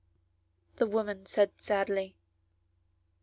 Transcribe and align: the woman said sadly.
the 0.77 0.87
woman 0.87 1.27
said 1.27 1.51
sadly. 1.61 2.15